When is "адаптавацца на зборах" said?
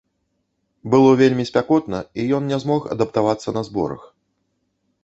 2.97-4.01